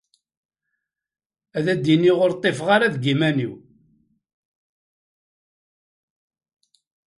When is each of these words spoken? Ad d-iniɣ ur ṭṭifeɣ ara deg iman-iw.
Ad 1.57 1.65
d-iniɣ 1.83 2.17
ur 2.25 2.31
ṭṭifeɣ 2.37 2.67
ara 2.75 2.93
deg 2.95 3.03
iman-iw. 3.13 3.53